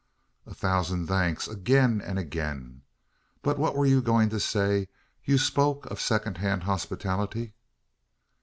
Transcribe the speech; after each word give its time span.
"A 0.47 0.55
thousand 0.55 1.05
thanks 1.05 1.47
again 1.47 2.01
and 2.03 2.17
again! 2.17 2.81
But 3.43 3.59
what 3.59 3.75
were 3.75 3.85
you 3.85 4.01
going 4.01 4.29
to 4.29 4.39
say? 4.39 4.87
You 5.25 5.37
spoke 5.37 5.85
of 5.91 6.01
second 6.01 6.39
hand 6.39 6.63
hospitality?" 6.63 7.53